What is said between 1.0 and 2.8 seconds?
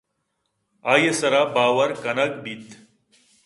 ءِ سرا باور کنگ بیت